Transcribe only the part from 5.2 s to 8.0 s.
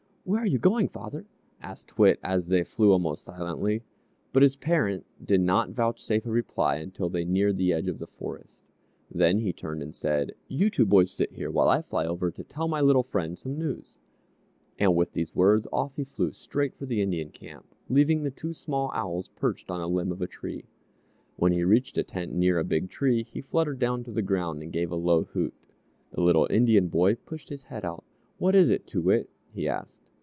did not vouchsafe a reply until they neared the edge of